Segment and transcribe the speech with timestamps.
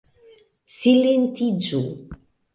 [0.75, 1.85] Silentiĝu!